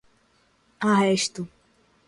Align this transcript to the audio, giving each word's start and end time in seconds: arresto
arresto 0.89 1.43